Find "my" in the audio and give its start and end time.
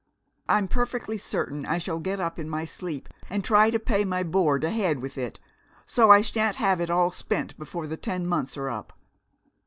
2.49-2.65, 4.03-4.23